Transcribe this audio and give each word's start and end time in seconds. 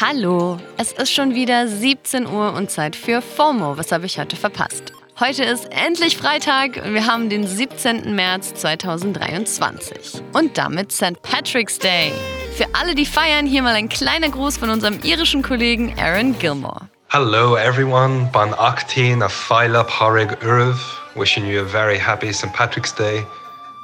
Hallo, 0.00 0.58
es 0.76 0.92
ist 0.92 1.12
schon 1.12 1.34
wieder 1.34 1.66
17 1.66 2.26
Uhr 2.26 2.52
und 2.54 2.70
Zeit 2.70 2.94
für 2.94 3.20
FOMO. 3.20 3.76
Was 3.76 3.90
habe 3.92 4.06
ich 4.06 4.18
heute 4.18 4.36
verpasst? 4.36 4.92
Heute 5.20 5.42
ist 5.42 5.68
endlich 5.72 6.16
Freitag 6.16 6.76
und 6.76 6.94
wir 6.94 7.06
haben 7.06 7.28
den 7.28 7.46
17. 7.46 8.14
März 8.14 8.54
2023 8.54 10.22
und 10.32 10.56
damit 10.56 10.92
St. 10.92 11.20
Patrick's 11.22 11.78
Day. 11.78 12.12
Für 12.56 12.66
alle, 12.72 12.94
die 12.94 13.06
feiern, 13.06 13.44
hier 13.44 13.62
mal 13.62 13.74
ein 13.74 13.88
kleiner 13.88 14.28
Gruß 14.28 14.58
von 14.58 14.70
unserem 14.70 15.00
irischen 15.02 15.42
Kollegen 15.42 15.94
Aaron 15.98 16.38
Gilmore. 16.38 16.88
Hello 17.08 17.56
everyone, 17.56 18.28
ban 18.32 18.54
actin 18.54 19.22
a 19.22 19.28
Philip 19.28 19.88
Horig 19.88 20.40
Urv, 20.44 20.78
wishing 21.16 21.44
you 21.46 21.60
a 21.60 21.64
very 21.64 21.98
happy 21.98 22.32
St. 22.32 22.52
Patrick's 22.52 22.94
Day. 22.94 23.24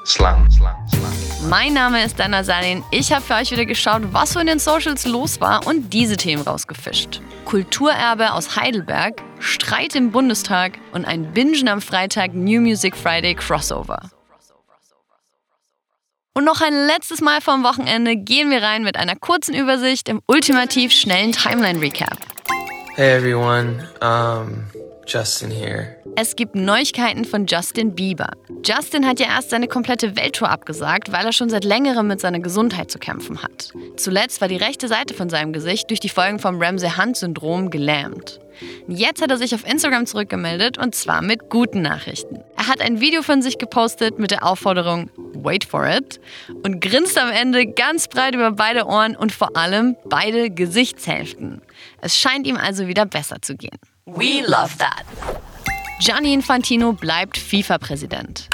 Slam, 0.05 0.49
slam, 0.51 0.77
slam. 0.89 1.34
Mein 1.49 1.75
Name 1.75 2.03
ist 2.03 2.19
Dana 2.19 2.43
Salin. 2.43 2.83
Ich 2.91 3.13
habe 3.13 3.23
für 3.23 3.35
euch 3.35 3.51
wieder 3.51 3.67
geschaut, 3.67 4.03
was 4.13 4.33
so 4.33 4.41
in 4.41 4.47
den 4.47 4.59
Socials 4.59 5.05
los 5.07 5.43
war 5.43 5.67
und 5.67 5.93
diese 5.93 6.17
Themen 6.17 6.43
rausgefischt. 6.43 7.21
Kulturerbe 7.45 8.33
aus 8.33 8.57
Heidelberg, 8.57 9.23
Streit 9.41 9.95
im 9.95 10.11
Bundestag 10.11 10.79
und 10.93 11.05
ein 11.05 11.33
Bingen 11.33 11.69
am 11.69 11.83
Freitag 11.83 12.33
New 12.33 12.63
Music 12.63 12.97
Friday 12.97 13.35
Crossover. 13.35 14.11
Und 16.33 16.45
noch 16.45 16.63
ein 16.63 16.87
letztes 16.87 17.21
Mal 17.21 17.43
vom 17.43 17.63
Wochenende 17.63 18.17
gehen 18.17 18.51
wir 18.51 18.63
rein 18.63 18.83
mit 18.83 18.97
einer 18.97 19.15
kurzen 19.15 19.55
Übersicht 19.55 20.09
im 20.09 20.23
ultimativ 20.27 20.93
schnellen 20.93 21.33
Timeline 21.33 21.81
Recap. 21.81 22.17
Hey 22.97 23.19
everyone, 23.19 23.87
um, 24.01 24.65
Justin 25.07 25.51
here. 25.51 25.97
Es 26.17 26.37
gibt 26.37 26.55
Neuigkeiten 26.55 27.25
von 27.25 27.47
Justin 27.47 27.95
Bieber. 27.95 28.31
Justin 28.65 29.07
hat 29.07 29.19
ja 29.21 29.27
erst 29.27 29.51
seine 29.51 29.69
komplette 29.69 30.17
Welttour 30.17 30.49
abgesagt, 30.49 31.13
weil 31.13 31.25
er 31.27 31.33
schon 31.33 31.51
seit 31.51 31.65
längerem 31.65 32.07
mit 32.07 32.21
seiner 32.21 32.41
Gesundheit 32.41 32.91
zu 32.91 32.99
kämpfen 32.99 33.43
hat. 33.43 33.73
Zuletzt 33.97 34.41
war 34.41 34.49
die 34.49 34.57
rechte 34.57 34.89
Seite 34.89 35.15
von 35.15 35.29
seinem 35.29 35.53
Gesicht 35.53 35.91
durch 35.91 36.01
die 36.01 36.09
Folgen 36.09 36.39
vom 36.39 36.63
Ramsey-Hunt-Syndrom 36.63 37.71
gelähmt. 37.71 38.41
Jetzt 38.87 39.21
hat 39.21 39.31
er 39.31 39.39
sich 39.39 39.55
auf 39.55 39.67
Instagram 39.67 40.07
zurückgemeldet 40.07 40.79
und 40.79 40.95
zwar 40.95 41.23
mit 41.23 41.51
guten 41.51 41.83
Nachrichten. 41.83 42.41
Er 42.57 42.69
hat 42.69 42.81
ein 42.81 43.01
Video 43.01 43.23
von 43.23 43.43
sich 43.43 43.59
gepostet 43.59 44.19
mit 44.19 44.31
der 44.31 44.47
Aufforderung 44.47 45.11
Wait 45.35 45.65
for 45.65 45.87
it 45.87 46.21
und 46.63 46.81
grinst 46.81 47.19
am 47.19 47.31
Ende 47.31 47.67
ganz 47.67 48.09
breit 48.09 48.35
über 48.35 48.53
beide 48.53 48.87
Ohren 48.87 49.17
und 49.17 49.33
vor 49.33 49.57
allem 49.57 49.97
beide 50.05 50.51
Gesichtshälften. 50.51 51.61
Es 52.01 52.17
scheint 52.17 52.47
ihm 52.47 52.57
also 52.57 52.87
wieder 52.87 53.05
besser 53.05 53.43
zu 53.43 53.57
gehen. 53.57 53.79
We 54.07 54.43
love 54.47 54.77
that. 54.79 55.05
Gianni 55.99 56.35
Infantino 56.35 56.93
bleibt 56.93 57.39
FIFA-Präsident. 57.39 58.51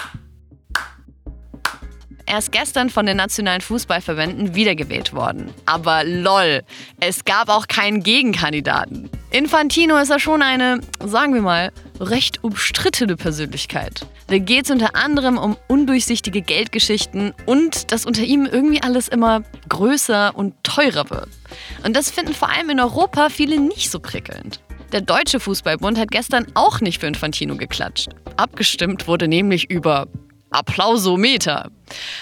Er 2.25 2.39
ist 2.39 2.53
gestern 2.53 2.89
von 2.89 3.05
den 3.05 3.17
nationalen 3.17 3.61
Fußballverbänden 3.61 4.55
wiedergewählt 4.55 5.13
worden. 5.13 5.53
Aber 5.67 6.05
lol, 6.05 6.63
es 7.01 7.25
gab 7.25 7.49
auch 7.49 7.67
keinen 7.67 8.05
Gegenkandidaten. 8.05 9.11
Infantino 9.33 9.97
ist 9.97 10.11
ja 10.11 10.21
schon 10.21 10.41
eine, 10.41 10.83
sagen 11.05 11.35
wir 11.35 11.43
mal, 11.43 11.73
recht 11.99 12.45
umstrittene 12.45 13.17
Persönlichkeit. 13.17 14.07
Da 14.29 14.39
geht 14.39 14.67
es 14.67 14.71
unter 14.71 14.95
anderem 14.95 15.37
um 15.37 15.57
undurchsichtige 15.67 16.43
Geldgeschichten 16.43 17.35
und 17.47 17.91
dass 17.91 18.07
unter 18.07 18.23
ihm 18.23 18.47
irgendwie 18.47 18.85
alles 18.85 19.09
immer 19.09 19.43
größer 19.69 20.37
und 20.37 20.55
teurer 20.63 21.11
wird. 21.11 21.29
Und 21.85 21.97
das 21.97 22.13
finden 22.13 22.35
vor 22.35 22.51
allem 22.51 22.71
in 22.71 22.79
Europa 22.79 23.29
viele 23.31 23.59
nicht 23.59 23.91
so 23.91 23.99
prickelnd. 23.99 24.61
Der 24.93 25.01
Deutsche 25.01 25.39
Fußballbund 25.39 25.99
hat 25.99 26.11
gestern 26.11 26.47
auch 26.55 26.81
nicht 26.81 27.01
für 27.01 27.07
Infantino 27.07 27.57
geklatscht. 27.57 28.09
Abgestimmt 28.37 29.07
wurde 29.07 29.29
nämlich 29.29 29.71
über 29.71 30.09
Applausometer. 30.51 31.71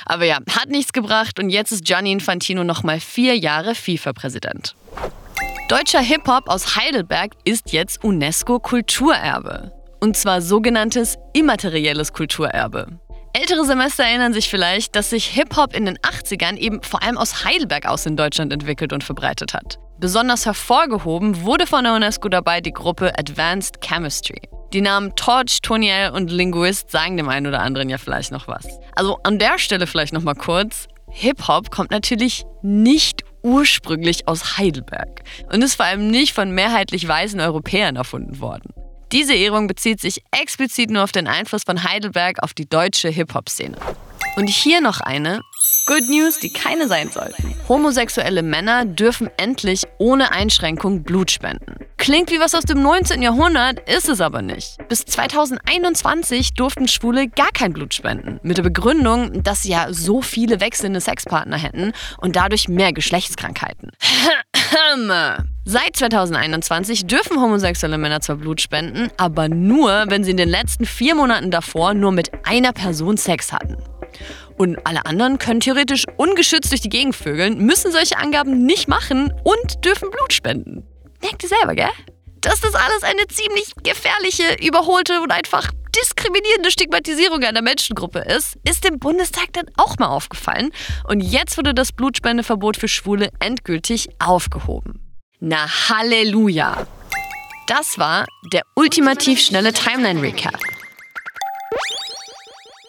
Aber 0.05 0.25
ja, 0.25 0.39
hat 0.51 0.69
nichts 0.69 0.93
gebracht 0.93 1.39
und 1.39 1.49
jetzt 1.49 1.73
ist 1.73 1.85
Gianni 1.85 2.13
Infantino 2.13 2.65
noch 2.65 2.83
mal 2.83 3.01
vier 3.01 3.39
Jahre 3.39 3.75
FIFA-Präsident. 3.75 4.77
Deutscher 5.69 6.01
Hip-Hop 6.01 6.49
aus 6.49 6.77
Heidelberg 6.77 7.33
ist 7.45 7.73
jetzt 7.73 8.05
UNESCO-Kulturerbe. 8.05 9.73
Und 10.01 10.17
zwar 10.17 10.43
sogenanntes 10.43 11.17
immaterielles 11.33 12.13
Kulturerbe. 12.13 12.99
Ältere 13.35 13.65
Semester 13.65 14.05
erinnern 14.05 14.33
sich 14.33 14.49
vielleicht, 14.49 14.97
dass 14.97 15.11
sich 15.11 15.27
Hip-Hop 15.27 15.75
in 15.75 15.85
den 15.85 15.99
80ern 15.99 16.57
eben 16.57 16.83
vor 16.83 17.03
allem 17.03 17.19
aus 17.19 17.45
Heidelberg 17.45 17.87
aus 17.87 18.07
in 18.07 18.17
Deutschland 18.17 18.53
entwickelt 18.53 18.93
und 18.93 19.05
verbreitet 19.05 19.55
hat. 19.55 19.79
Besonders 20.01 20.47
hervorgehoben 20.47 21.43
wurde 21.43 21.67
von 21.67 21.85
der 21.85 21.95
UNESCO 21.95 22.29
dabei 22.29 22.61
die 22.61 22.73
Gruppe 22.73 23.19
Advanced 23.19 23.81
Chemistry. 23.81 24.41
Die 24.73 24.81
Namen 24.81 25.15
Torch, 25.17 25.61
Toniel 25.63 26.11
und 26.15 26.31
Linguist 26.31 26.91
sagen 26.91 27.17
dem 27.17 27.29
einen 27.29 27.47
oder 27.47 27.61
anderen 27.61 27.89
ja 27.89 27.99
vielleicht 27.99 28.33
noch 28.33 28.49
was. 28.49 28.67
Also 28.95 29.19
an 29.25 29.39
der 29.39 29.59
Stelle 29.59 29.87
vielleicht 29.87 30.13
noch 30.13 30.23
mal 30.23 30.35
kurz. 30.35 30.89
Hip-Hop 31.11 31.71
kommt 31.71 31.91
natürlich 31.91 32.45
nicht 32.63 33.25
ursprünglich 33.43 34.29
aus 34.29 34.59
Heidelberg 34.59 35.23
und 35.53 35.63
ist 35.63 35.77
vor 35.77 35.87
allem 35.87 36.11
nicht 36.11 36.35
von 36.35 36.51
mehrheitlich 36.51 37.07
weißen 37.07 37.41
Europäern 37.41 37.97
erfunden 37.97 38.41
worden. 38.41 38.73
Diese 39.13 39.33
Ehrung 39.33 39.69
bezieht 39.69 40.03
sich 40.03 40.23
explizit 40.33 40.91
nur 40.91 41.03
auf 41.03 41.13
den 41.13 41.27
Einfluss 41.27 41.63
von 41.65 41.83
Heidelberg 41.83 42.43
auf 42.43 42.53
die 42.53 42.69
deutsche 42.69 43.09
Hip-Hop-Szene. 43.09 43.79
Und 44.37 44.51
hier 44.51 44.83
noch 44.83 45.01
eine, 45.01 45.41
Good 45.87 46.11
News, 46.11 46.39
die 46.39 46.53
keine 46.53 46.87
sein 46.87 47.11
sollten. 47.11 47.55
Homosexuelle 47.67 48.43
Männer 48.43 48.85
dürfen 48.85 49.31
endlich 49.39 49.85
ohne 49.97 50.33
Einschränkung 50.33 51.05
Blut 51.05 51.31
spenden. 51.31 51.87
Klingt 51.97 52.31
wie 52.31 52.39
was 52.39 52.55
aus 52.55 52.65
dem 52.65 52.83
19. 52.83 53.23
Jahrhundert, 53.23 53.89
ist 53.89 54.11
es 54.11 54.21
aber 54.21 54.43
nicht. 54.43 54.77
Bis 54.91 55.07
2021 55.07 56.53
durften 56.53 56.87
Schwule 56.87 57.29
gar 57.29 57.51
kein 57.53 57.73
Blut 57.73 57.95
spenden. 57.95 58.39
Mit 58.43 58.59
der 58.59 58.63
Begründung, 58.63 59.43
dass 59.43 59.63
sie 59.63 59.71
ja 59.71 59.87
so 59.91 60.21
viele 60.21 60.61
wechselnde 60.61 61.01
Sexpartner 61.01 61.57
hätten 61.57 61.93
und 62.19 62.37
dadurch 62.37 62.69
mehr 62.69 62.93
Geschlechtskrankheiten. 62.93 63.91
Seit 65.71 65.97
2021 65.97 67.09
dürfen 67.09 67.43
homosexuelle 67.43 67.99
Männer 67.99 68.23
zwar 68.23 68.37
Blut 68.37 68.63
spenden, 68.63 69.11
aber 69.19 69.51
nur, 69.51 70.07
wenn 70.09 70.25
sie 70.25 70.31
in 70.31 70.39
den 70.39 70.49
letzten 70.49 70.87
vier 70.87 71.15
Monaten 71.15 71.51
davor 71.51 71.93
nur 71.93 72.11
mit 72.11 72.31
einer 72.47 72.73
Person 72.73 73.19
Sex 73.19 73.53
hatten. 73.53 73.77
Und 74.57 74.79
alle 74.87 75.05
anderen 75.05 75.37
können 75.37 75.61
theoretisch 75.61 76.07
ungeschützt 76.17 76.71
durch 76.71 76.81
die 76.81 76.89
Gegend 76.89 77.15
vögeln, 77.15 77.59
müssen 77.59 77.93
solche 77.93 78.17
Angaben 78.17 78.65
nicht 78.65 78.89
machen 78.89 79.31
und 79.45 79.85
dürfen 79.85 80.11
Blut 80.11 80.33
spenden. 80.33 80.85
Merkt 81.21 81.43
ihr 81.43 81.51
selber, 81.51 81.75
gell? 81.75 81.91
Dass 82.41 82.63
das 82.63 82.75
alles 82.75 83.03
eine 83.03 83.27
ziemlich 83.27 83.75
gefährliche, 83.83 84.67
überholte 84.67 85.21
und 85.21 85.33
einfach 85.33 85.71
diskriminierende 85.95 86.71
Stigmatisierung 86.71 87.43
einer 87.43 87.61
Menschengruppe 87.61 88.21
ist, 88.21 88.57
ist 88.67 88.85
dem 88.85 88.99
Bundestag 88.99 89.53
dann 89.53 89.67
auch 89.77 89.99
mal 89.99 90.09
aufgefallen. 90.09 90.71
Und 91.07 91.21
jetzt 91.21 91.59
wurde 91.59 91.75
das 91.75 91.93
Blutspendeverbot 91.93 92.79
für 92.79 92.89
Schwule 92.89 93.29
endgültig 93.41 94.09
aufgehoben. 94.19 95.08
Na 95.41 95.69
Halleluja! 95.89 96.85
Das 97.69 97.97
war 97.97 98.27
der 98.53 98.63
ultimativ 98.75 99.41
schnelle 99.41 99.73
Timeline 99.73 100.21
Recap. 100.21 100.59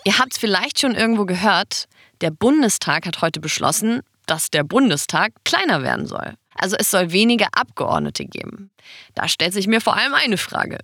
Ihr 0.03 0.17
habt 0.17 0.31
es 0.31 0.39
vielleicht 0.39 0.79
schon 0.79 0.95
irgendwo 0.95 1.25
gehört, 1.25 1.85
der 2.21 2.31
Bundestag 2.31 3.05
hat 3.05 3.21
heute 3.21 3.39
beschlossen, 3.39 4.01
dass 4.25 4.49
der 4.49 4.63
Bundestag 4.63 5.33
kleiner 5.45 5.83
werden 5.83 6.07
soll. 6.07 6.33
Also 6.55 6.75
es 6.79 6.89
soll 6.89 7.11
weniger 7.11 7.49
Abgeordnete 7.51 8.25
geben. 8.25 8.71
Da 9.13 9.27
stellt 9.27 9.53
sich 9.53 9.67
mir 9.67 9.79
vor 9.79 9.95
allem 9.95 10.15
eine 10.15 10.37
Frage. 10.37 10.79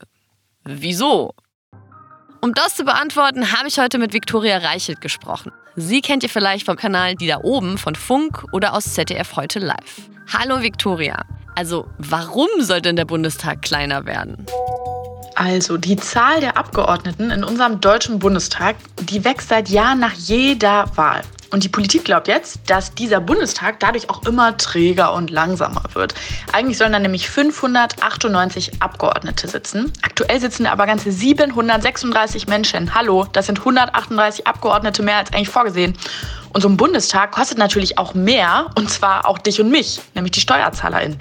Wieso? 0.65 1.33
Um 2.41 2.53
das 2.53 2.75
zu 2.75 2.83
beantworten, 2.83 3.53
habe 3.53 3.67
ich 3.67 3.79
heute 3.79 3.97
mit 3.97 4.13
Viktoria 4.13 4.59
Reichelt 4.59 5.01
gesprochen. 5.01 5.51
Sie 5.75 6.01
kennt 6.01 6.21
ihr 6.21 6.29
vielleicht 6.29 6.67
vom 6.67 6.75
Kanal 6.75 7.15
Die 7.15 7.27
da 7.27 7.39
oben 7.41 7.79
von 7.79 7.95
Funk 7.95 8.45
oder 8.51 8.73
aus 8.73 8.93
ZDF 8.93 9.35
heute 9.35 9.57
live. 9.57 10.09
Hallo 10.31 10.61
Viktoria. 10.61 11.25
Also, 11.55 11.87
warum 11.97 12.49
soll 12.59 12.81
denn 12.81 12.97
der 12.97 13.05
Bundestag 13.05 13.61
kleiner 13.61 14.05
werden? 14.05 14.45
Also 15.35 15.77
die 15.77 15.97
Zahl 15.97 16.39
der 16.39 16.57
Abgeordneten 16.57 17.31
in 17.31 17.43
unserem 17.43 17.81
deutschen 17.81 18.19
Bundestag, 18.19 18.75
die 19.01 19.23
wächst 19.23 19.49
seit 19.49 19.69
Jahren 19.69 19.99
nach 19.99 20.13
jeder 20.13 20.85
Wahl. 20.95 21.21
Und 21.55 21.63
die 21.63 21.69
Politik 21.69 22.03
glaubt 22.03 22.27
jetzt, 22.27 22.59
dass 22.69 22.95
dieser 22.95 23.21
Bundestag 23.21 23.79
dadurch 23.79 24.09
auch 24.09 24.25
immer 24.25 24.57
träger 24.57 25.13
und 25.13 25.29
langsamer 25.29 25.83
wird. 25.93 26.13
Eigentlich 26.51 26.77
sollen 26.77 26.91
da 26.91 26.99
nämlich 26.99 27.29
598 27.29 28.81
Abgeordnete 28.81 29.47
sitzen. 29.47 29.93
Aktuell 30.01 30.41
sitzen 30.41 30.65
da 30.65 30.73
aber 30.73 30.85
ganze 30.85 31.13
736 31.13 32.47
Menschen. 32.47 32.93
Hallo, 32.93 33.25
das 33.31 33.45
sind 33.45 33.59
138 33.59 34.45
Abgeordnete 34.45 35.01
mehr 35.01 35.15
als 35.15 35.31
eigentlich 35.31 35.47
vorgesehen. 35.47 35.93
Und 36.51 36.59
so 36.59 36.67
ein 36.67 36.75
Bundestag 36.75 37.31
kostet 37.31 37.57
natürlich 37.57 37.97
auch 37.97 38.13
mehr, 38.13 38.69
und 38.75 38.89
zwar 38.89 39.25
auch 39.25 39.37
dich 39.37 39.61
und 39.61 39.69
mich, 39.69 40.01
nämlich 40.13 40.33
die 40.33 40.41
SteuerzahlerInnen. 40.41 41.17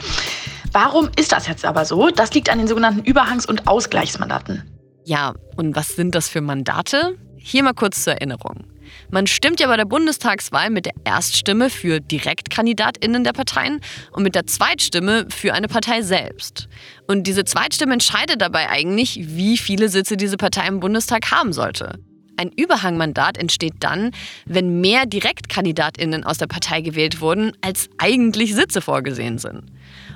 Warum 0.72 1.10
ist 1.16 1.30
das 1.30 1.46
jetzt 1.46 1.64
aber 1.64 1.84
so? 1.84 2.10
Das 2.10 2.34
liegt 2.34 2.50
an 2.50 2.58
den 2.58 2.66
sogenannten 2.66 3.02
Überhangs- 3.02 3.46
und 3.46 3.68
Ausgleichsmandaten. 3.68 4.68
Ja, 5.04 5.34
und 5.54 5.76
was 5.76 5.90
sind 5.90 6.16
das 6.16 6.28
für 6.28 6.40
Mandate? 6.40 7.16
Hier 7.46 7.62
mal 7.62 7.74
kurz 7.74 8.02
zur 8.02 8.14
Erinnerung. 8.14 8.64
Man 9.10 9.26
stimmt 9.26 9.60
ja 9.60 9.66
bei 9.66 9.76
der 9.76 9.84
Bundestagswahl 9.84 10.70
mit 10.70 10.86
der 10.86 10.94
Erststimme 11.04 11.68
für 11.68 12.00
DirektkandidatInnen 12.00 13.22
der 13.22 13.34
Parteien 13.34 13.82
und 14.12 14.22
mit 14.22 14.34
der 14.34 14.46
Zweitstimme 14.46 15.26
für 15.28 15.52
eine 15.52 15.68
Partei 15.68 16.00
selbst. 16.00 16.68
Und 17.06 17.26
diese 17.26 17.44
Zweitstimme 17.44 17.92
entscheidet 17.92 18.40
dabei 18.40 18.70
eigentlich, 18.70 19.20
wie 19.20 19.58
viele 19.58 19.90
Sitze 19.90 20.16
diese 20.16 20.38
Partei 20.38 20.66
im 20.66 20.80
Bundestag 20.80 21.32
haben 21.32 21.52
sollte. 21.52 21.98
Ein 22.38 22.50
Überhangmandat 22.50 23.36
entsteht 23.36 23.74
dann, 23.80 24.12
wenn 24.46 24.80
mehr 24.80 25.04
Direktkandidatinnen 25.04 26.24
aus 26.24 26.38
der 26.38 26.46
Partei 26.46 26.80
gewählt 26.80 27.20
wurden, 27.20 27.52
als 27.60 27.90
eigentlich 27.98 28.54
Sitze 28.54 28.80
vorgesehen 28.80 29.36
sind. 29.36 29.64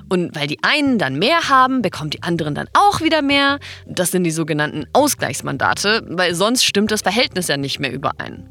Und 0.09 0.35
weil 0.35 0.47
die 0.47 0.59
einen 0.63 0.99
dann 0.99 1.19
mehr 1.19 1.49
haben, 1.49 1.83
bekommen 1.83 2.11
die 2.11 2.23
anderen 2.23 2.55
dann 2.55 2.69
auch 2.73 3.01
wieder 3.01 3.23
mehr. 3.23 3.59
Das 3.87 4.11
sind 4.11 4.25
die 4.25 4.31
sogenannten 4.31 4.87
Ausgleichsmandate, 4.93 6.05
weil 6.09 6.35
sonst 6.35 6.65
stimmt 6.65 6.91
das 6.91 7.03
Verhältnis 7.03 7.49
ja 7.49 7.57
nicht 7.57 7.79
mehr 7.79 7.93
überein. 7.93 8.49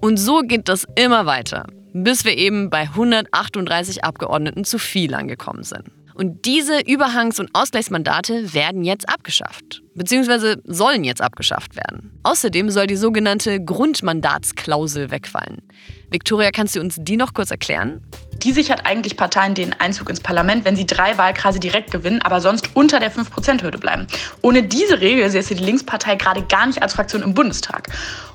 Und 0.00 0.18
so 0.18 0.40
geht 0.40 0.68
das 0.68 0.86
immer 0.94 1.26
weiter, 1.26 1.66
bis 1.92 2.24
wir 2.24 2.36
eben 2.36 2.70
bei 2.70 2.82
138 2.82 4.04
Abgeordneten 4.04 4.64
zu 4.64 4.78
viel 4.78 5.14
angekommen 5.14 5.64
sind. 5.64 5.84
Und 6.14 6.44
diese 6.44 6.80
Überhangs- 6.80 7.40
und 7.40 7.48
Ausgleichsmandate 7.54 8.52
werden 8.52 8.84
jetzt 8.84 9.08
abgeschafft, 9.08 9.82
beziehungsweise 9.94 10.60
sollen 10.64 11.02
jetzt 11.02 11.22
abgeschafft 11.22 11.76
werden. 11.76 12.18
Außerdem 12.24 12.70
soll 12.70 12.86
die 12.86 12.96
sogenannte 12.96 13.62
Grundmandatsklausel 13.64 15.10
wegfallen. 15.10 15.62
Victoria, 16.10 16.50
kannst 16.50 16.76
du 16.76 16.80
uns 16.80 16.96
die 16.98 17.16
noch 17.16 17.32
kurz 17.32 17.50
erklären? 17.50 18.02
Die 18.42 18.52
sichert 18.52 18.86
eigentlich 18.86 19.16
Parteien 19.16 19.54
den 19.54 19.78
Einzug 19.78 20.08
ins 20.08 20.20
Parlament, 20.20 20.64
wenn 20.64 20.74
sie 20.74 20.86
drei 20.86 21.18
Wahlkreise 21.18 21.60
direkt 21.60 21.90
gewinnen, 21.90 22.22
aber 22.22 22.40
sonst 22.40 22.70
unter 22.74 22.98
der 22.98 23.12
5%-Hürde 23.12 23.76
bleiben. 23.76 24.06
Ohne 24.40 24.62
diese 24.62 25.00
Regel 25.00 25.28
säße 25.28 25.54
die 25.54 25.64
Linkspartei 25.64 26.16
gerade 26.16 26.42
gar 26.42 26.66
nicht 26.66 26.82
als 26.82 26.94
Fraktion 26.94 27.22
im 27.22 27.34
Bundestag. 27.34 27.88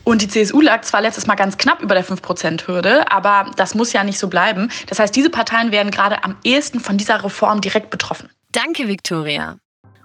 Und 0.04 0.22
die 0.22 0.28
CSU 0.28 0.62
lag 0.62 0.84
zwar 0.84 1.02
letztes 1.02 1.26
Mal 1.26 1.36
ganz 1.36 1.58
knapp 1.58 1.82
über 1.82 1.96
der 1.96 2.06
5%-Hürde, 2.06 3.12
aber 3.12 3.50
das 3.56 3.74
muss 3.74 3.94
ja 3.94 4.04
nicht 4.04 4.20
so 4.20 4.28
bleiben. 4.28 4.70
Das 4.88 5.00
heißt, 5.00 5.16
diese 5.16 5.32
Parteien 5.32 5.72
werden 5.72 5.90
gerade 5.90 6.24
am 6.24 6.38
ehesten 6.44 6.80
von 6.80 6.98
dieser 6.98 7.24
Reform 7.24 7.62
direkt 7.62 7.90
betroffen. 7.90 8.30
Danke, 8.52 8.88
Victoria. 8.88 9.58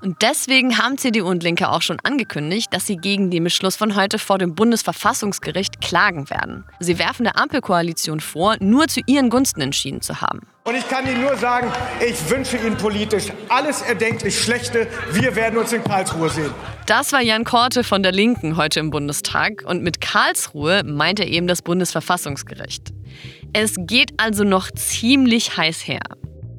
Und 0.03 0.23
deswegen 0.23 0.79
haben 0.79 0.97
CDU 0.97 1.29
und 1.29 1.43
Linke 1.43 1.69
auch 1.69 1.83
schon 1.83 1.99
angekündigt, 2.03 2.69
dass 2.73 2.87
sie 2.87 2.97
gegen 2.97 3.31
den 3.31 3.45
Beschluss 3.45 3.77
von 3.77 3.97
heute 3.97 4.19
vor 4.19 4.39
dem 4.39 4.55
Bundesverfassungsgericht 4.55 5.81
klagen 5.81 6.31
werden. 6.31 6.65
Sie 6.79 6.99
werfen 6.99 7.25
der 7.25 7.39
Ampelkoalition 7.39 8.21
vor, 8.21 8.57
nur 8.61 8.89
zu 8.89 9.01
ihren 9.07 9.29
Gunsten 9.29 9.61
entschieden 9.61 10.01
zu 10.01 10.21
haben. 10.23 10.41
Und 10.65 10.75
ich 10.75 10.89
kann 10.89 11.07
Ihnen 11.07 11.23
nur 11.23 11.37
sagen, 11.37 11.73
ich 12.07 12.31
wünsche 12.31 12.57
Ihnen 12.57 12.77
politisch 12.77 13.27
alles 13.49 13.83
erdenklich 13.83 14.41
Schlechte. 14.41 14.87
Wir 15.13 15.35
werden 15.35 15.59
uns 15.59 15.73
in 15.73 15.83
Karlsruhe 15.83 16.29
sehen. 16.29 16.51
Das 16.87 17.13
war 17.13 17.23
Jan 17.23 17.45
Korte 17.45 17.83
von 17.83 18.03
der 18.03 18.13
Linken 18.13 18.57
heute 18.57 18.81
im 18.81 18.91
Bundestag. 18.91 19.65
Und 19.67 19.83
mit 19.83 20.01
Karlsruhe 20.01 20.83
meint 20.85 21.19
er 21.19 21.29
eben 21.29 21.47
das 21.47 21.63
Bundesverfassungsgericht. 21.63 22.93
Es 23.53 23.75
geht 23.79 24.13
also 24.19 24.45
noch 24.45 24.71
ziemlich 24.71 25.57
heiß 25.57 25.87
her. 25.89 26.03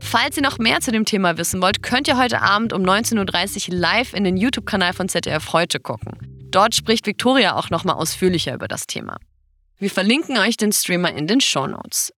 Falls 0.01 0.35
ihr 0.35 0.43
noch 0.43 0.57
mehr 0.57 0.81
zu 0.81 0.91
dem 0.91 1.05
Thema 1.05 1.37
wissen 1.37 1.61
wollt, 1.61 1.83
könnt 1.83 2.07
ihr 2.07 2.17
heute 2.17 2.41
Abend 2.41 2.73
um 2.73 2.81
19.30 2.81 3.69
Uhr 3.69 3.75
live 3.77 4.13
in 4.13 4.25
den 4.25 4.35
YouTube-Kanal 4.35 4.93
von 4.93 5.07
ZDF 5.07 5.53
heute 5.53 5.79
gucken. 5.79 6.17
Dort 6.51 6.75
spricht 6.75 7.05
Victoria 7.05 7.55
auch 7.55 7.69
nochmal 7.69 7.95
ausführlicher 7.95 8.53
über 8.53 8.67
das 8.67 8.87
Thema. 8.87 9.17
Wir 9.77 9.89
verlinken 9.89 10.37
euch 10.37 10.57
den 10.57 10.73
Streamer 10.73 11.13
in 11.13 11.27
den 11.27 11.39
Show 11.39 11.65
Notes. 11.65 12.11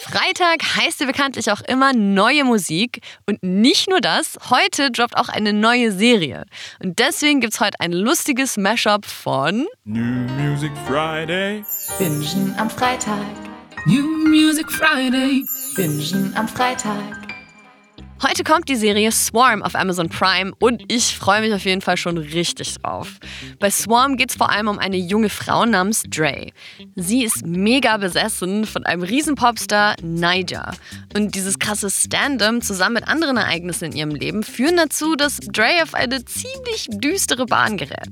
Freitag 0.00 0.62
heißt 0.76 1.00
ja 1.00 1.06
bekanntlich 1.06 1.50
auch 1.52 1.60
immer 1.60 1.92
neue 1.92 2.44
Musik. 2.44 3.00
Und 3.26 3.42
nicht 3.42 3.88
nur 3.88 4.00
das, 4.00 4.38
heute 4.50 4.90
droppt 4.90 5.16
auch 5.16 5.28
eine 5.28 5.52
neue 5.52 5.92
Serie. 5.92 6.46
Und 6.82 6.98
deswegen 6.98 7.40
gibt 7.40 7.54
es 7.54 7.60
heute 7.60 7.78
ein 7.80 7.92
lustiges 7.92 8.56
Mashup 8.56 9.06
von 9.06 9.66
New 9.84 10.26
Music 10.36 10.72
Friday. 10.86 11.64
Bingen 11.98 12.54
am 12.58 12.68
Freitag. 12.68 13.49
New 13.86 14.28
Music 14.28 14.70
Friday. 14.70 15.46
Bingen 15.74 16.32
am 16.34 16.46
Freitag. 16.46 17.19
Heute 18.22 18.44
kommt 18.44 18.68
die 18.68 18.76
Serie 18.76 19.12
Swarm 19.12 19.62
auf 19.62 19.74
Amazon 19.74 20.10
Prime 20.10 20.52
und 20.58 20.82
ich 20.92 21.16
freue 21.16 21.40
mich 21.40 21.54
auf 21.54 21.64
jeden 21.64 21.80
Fall 21.80 21.96
schon 21.96 22.18
richtig 22.18 22.74
drauf. 22.74 23.14
Bei 23.58 23.70
Swarm 23.70 24.18
geht 24.18 24.28
es 24.28 24.36
vor 24.36 24.50
allem 24.50 24.68
um 24.68 24.78
eine 24.78 24.98
junge 24.98 25.30
Frau 25.30 25.64
namens 25.64 26.02
Dre. 26.02 26.52
Sie 26.96 27.24
ist 27.24 27.46
mega 27.46 27.96
besessen 27.96 28.66
von 28.66 28.84
einem 28.84 29.04
riesen 29.04 29.36
Popstar, 29.36 29.96
Niger. 30.02 30.74
Und 31.16 31.34
dieses 31.34 31.58
krasse 31.58 31.88
Stand-up 31.88 32.62
zusammen 32.62 32.96
mit 32.96 33.08
anderen 33.08 33.38
Ereignissen 33.38 33.86
in 33.86 33.92
ihrem 33.92 34.10
Leben 34.14 34.42
führen 34.42 34.76
dazu, 34.76 35.16
dass 35.16 35.38
Dre 35.38 35.82
auf 35.82 35.94
eine 35.94 36.22
ziemlich 36.22 36.88
düstere 36.90 37.46
Bahn 37.46 37.78
gerät. 37.78 38.10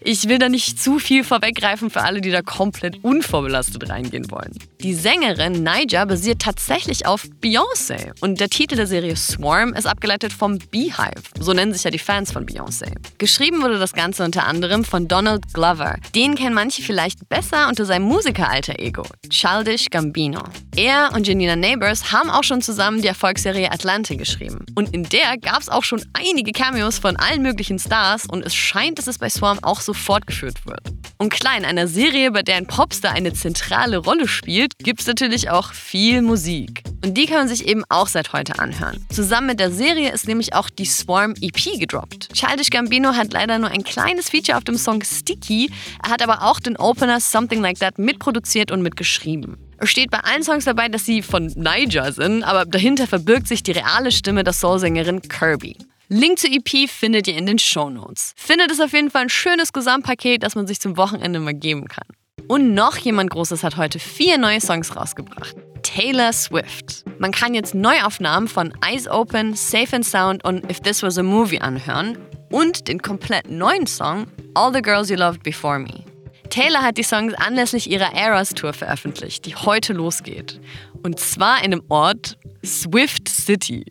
Ich 0.00 0.28
will 0.28 0.38
da 0.38 0.48
nicht 0.48 0.82
zu 0.82 0.98
viel 0.98 1.24
vorweggreifen 1.24 1.90
für 1.90 2.02
alle, 2.02 2.22
die 2.22 2.30
da 2.30 2.40
komplett 2.40 3.04
unvorbelastet 3.04 3.90
reingehen 3.90 4.30
wollen. 4.30 4.58
Die 4.80 4.94
Sängerin 4.94 5.62
Niger 5.62 6.06
basiert 6.06 6.40
tatsächlich 6.40 7.04
auf 7.06 7.26
Beyoncé 7.42 8.12
und 8.20 8.40
der 8.40 8.48
Titel 8.48 8.76
der 8.76 8.86
Serie 8.86 9.16
Swarm 9.16 9.41
ist 9.74 9.86
abgeleitet 9.86 10.32
vom 10.32 10.58
Beehive. 10.58 11.22
So 11.38 11.52
nennen 11.52 11.72
sich 11.72 11.84
ja 11.84 11.90
die 11.90 11.98
Fans 11.98 12.32
von 12.32 12.46
Beyoncé. 12.46 12.92
Geschrieben 13.18 13.62
wurde 13.62 13.78
das 13.78 13.92
Ganze 13.92 14.24
unter 14.24 14.46
anderem 14.46 14.84
von 14.84 15.08
Donald 15.08 15.52
Glover. 15.52 15.96
Den 16.14 16.34
kennen 16.34 16.54
manche 16.54 16.82
vielleicht 16.82 17.28
besser 17.28 17.68
unter 17.68 17.84
seinem 17.84 18.04
Musiker-Alter 18.04 18.78
Ego, 18.78 19.04
Childish 19.28 19.86
Gambino. 19.90 20.42
Er 20.76 21.10
und 21.14 21.26
Janina 21.26 21.56
Neighbors 21.56 22.12
haben 22.12 22.30
auch 22.30 22.44
schon 22.44 22.62
zusammen 22.62 23.02
die 23.02 23.08
Erfolgsserie 23.08 23.70
Atlante 23.70 24.16
geschrieben. 24.16 24.64
Und 24.74 24.94
in 24.94 25.04
der 25.04 25.38
gab 25.38 25.60
es 25.60 25.68
auch 25.68 25.84
schon 25.84 26.04
einige 26.12 26.52
Cameos 26.52 26.98
von 26.98 27.16
allen 27.16 27.42
möglichen 27.42 27.78
Stars 27.78 28.26
und 28.26 28.44
es 28.44 28.54
scheint, 28.54 28.98
dass 28.98 29.06
es 29.06 29.18
bei 29.18 29.28
Swarm 29.28 29.58
auch 29.62 29.80
so 29.80 29.92
fortgeführt 29.92 30.66
wird. 30.66 31.01
Und 31.22 31.30
klar, 31.30 31.56
in 31.56 31.64
einer 31.64 31.86
Serie, 31.86 32.32
bei 32.32 32.42
der 32.42 32.56
ein 32.56 32.66
Popstar 32.66 33.12
eine 33.12 33.32
zentrale 33.32 33.98
Rolle 33.98 34.26
spielt, 34.26 34.76
gibt 34.80 35.02
es 35.02 35.06
natürlich 35.06 35.50
auch 35.50 35.72
viel 35.72 36.20
Musik. 36.20 36.82
Und 37.04 37.16
die 37.16 37.26
kann 37.26 37.36
man 37.36 37.48
sich 37.48 37.68
eben 37.68 37.84
auch 37.88 38.08
seit 38.08 38.32
heute 38.32 38.58
anhören. 38.58 39.06
Zusammen 39.08 39.46
mit 39.46 39.60
der 39.60 39.70
Serie 39.70 40.10
ist 40.10 40.26
nämlich 40.26 40.52
auch 40.52 40.68
die 40.68 40.84
Swarm 40.84 41.34
EP 41.40 41.78
gedroppt. 41.78 42.30
Childish 42.34 42.70
Gambino 42.70 43.12
hat 43.12 43.32
leider 43.32 43.60
nur 43.60 43.70
ein 43.70 43.84
kleines 43.84 44.30
Feature 44.30 44.58
auf 44.58 44.64
dem 44.64 44.76
Song 44.76 45.00
Sticky, 45.04 45.70
er 46.02 46.10
hat 46.10 46.22
aber 46.22 46.42
auch 46.42 46.58
den 46.58 46.76
Opener 46.76 47.20
Something 47.20 47.60
Like 47.60 47.78
That 47.78 48.00
mitproduziert 48.00 48.72
und 48.72 48.82
mitgeschrieben. 48.82 49.58
Es 49.78 49.90
steht 49.90 50.10
bei 50.10 50.18
allen 50.18 50.42
Songs 50.42 50.64
dabei, 50.64 50.88
dass 50.88 51.06
sie 51.06 51.22
von 51.22 51.46
Niger 51.54 52.10
sind, 52.10 52.42
aber 52.42 52.64
dahinter 52.64 53.06
verbirgt 53.06 53.46
sich 53.46 53.62
die 53.62 53.70
reale 53.70 54.10
Stimme 54.10 54.42
der 54.42 54.54
Soulsängerin 54.54 55.22
Kirby. 55.22 55.76
Link 56.12 56.38
zur 56.38 56.50
EP 56.50 56.90
findet 56.90 57.26
ihr 57.26 57.38
in 57.38 57.46
den 57.46 57.58
Shownotes. 57.58 58.34
Findet 58.36 58.70
es 58.70 58.80
auf 58.80 58.92
jeden 58.92 59.10
Fall 59.10 59.22
ein 59.22 59.28
schönes 59.30 59.72
Gesamtpaket, 59.72 60.42
das 60.42 60.54
man 60.54 60.66
sich 60.66 60.78
zum 60.78 60.98
Wochenende 60.98 61.40
mal 61.40 61.54
geben 61.54 61.88
kann. 61.88 62.04
Und 62.48 62.74
noch 62.74 62.98
jemand 62.98 63.30
Großes 63.30 63.64
hat 63.64 63.78
heute 63.78 63.98
vier 63.98 64.36
neue 64.36 64.60
Songs 64.60 64.94
rausgebracht. 64.94 65.56
Taylor 65.82 66.34
Swift. 66.34 67.06
Man 67.18 67.32
kann 67.32 67.54
jetzt 67.54 67.74
Neuaufnahmen 67.74 68.46
von 68.46 68.74
Eyes 68.86 69.08
Open, 69.08 69.54
Safe 69.54 69.96
and 69.96 70.04
Sound 70.04 70.44
und 70.44 70.70
If 70.70 70.80
This 70.80 71.02
Was 71.02 71.16
a 71.16 71.22
Movie 71.22 71.60
anhören 71.60 72.18
und 72.50 72.88
den 72.88 73.00
komplett 73.00 73.50
neuen 73.50 73.86
Song 73.86 74.26
All 74.52 74.70
the 74.70 74.82
Girls 74.82 75.08
You 75.08 75.16
Loved 75.16 75.42
Before 75.42 75.78
Me. 75.78 76.04
Taylor 76.50 76.82
hat 76.82 76.98
die 76.98 77.04
Songs 77.04 77.32
anlässlich 77.32 77.90
ihrer 77.90 78.12
Eras 78.12 78.50
Tour 78.50 78.74
veröffentlicht, 78.74 79.46
die 79.46 79.56
heute 79.56 79.94
losgeht. 79.94 80.60
Und 81.02 81.18
zwar 81.18 81.64
in 81.64 81.70
dem 81.70 81.82
Ort 81.88 82.36
Swift 82.62 83.30
City. 83.30 83.86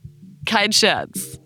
Kein 0.46 0.72
Scherz. 0.72 1.40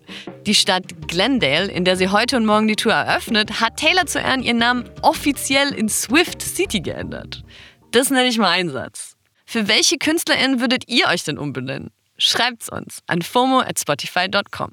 Die 0.46 0.54
Stadt 0.54 1.08
Glendale, 1.08 1.66
in 1.66 1.84
der 1.84 1.96
sie 1.96 2.08
heute 2.08 2.36
und 2.36 2.46
morgen 2.46 2.68
die 2.68 2.76
Tour 2.76 2.92
eröffnet, 2.92 3.60
hat 3.60 3.78
Taylor 3.78 4.06
zu 4.06 4.20
Ehren 4.20 4.44
ihren 4.44 4.58
Namen 4.58 4.88
offiziell 5.02 5.74
in 5.74 5.88
Swift 5.88 6.40
City 6.40 6.80
geändert. 6.80 7.42
Das 7.90 8.10
nenne 8.10 8.28
ich 8.28 8.38
mal 8.38 8.50
Einsatz. 8.50 9.16
Für 9.44 9.66
welche 9.66 9.98
KünstlerInnen 9.98 10.60
würdet 10.60 10.84
ihr 10.86 11.08
euch 11.08 11.24
denn 11.24 11.36
umbenennen? 11.36 11.90
Schreibt's 12.16 12.68
uns 12.68 13.00
an 13.08 13.22
FOMO 13.22 13.58
at 13.58 13.80
Spotify.com. 13.80 14.70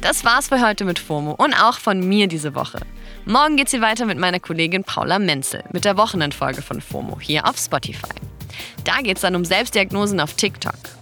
Das 0.00 0.24
war's 0.24 0.48
für 0.48 0.66
heute 0.66 0.86
mit 0.86 0.98
FOMO 0.98 1.32
und 1.32 1.52
auch 1.62 1.78
von 1.78 2.00
mir 2.00 2.26
diese 2.26 2.54
Woche. 2.54 2.80
Morgen 3.26 3.58
geht's 3.58 3.70
hier 3.72 3.82
weiter 3.82 4.06
mit 4.06 4.18
meiner 4.18 4.40
Kollegin 4.40 4.82
Paula 4.82 5.18
Menzel 5.18 5.62
mit 5.72 5.84
der 5.84 5.98
Wochenendfolge 5.98 6.62
von 6.62 6.80
FOMO 6.80 7.20
hier 7.20 7.46
auf 7.46 7.58
Spotify. 7.58 8.14
Da 8.84 9.02
geht's 9.02 9.20
dann 9.20 9.36
um 9.36 9.44
Selbstdiagnosen 9.44 10.20
auf 10.20 10.32
TikTok. 10.34 11.01